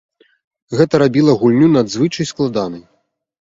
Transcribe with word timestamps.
Гэта 0.79 1.01
рабіла 1.03 1.35
гульню 1.41 1.67
надзвычай 1.75 2.29
складанай. 2.31 2.83